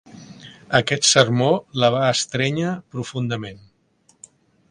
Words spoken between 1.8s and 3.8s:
la va estrènyer profundament.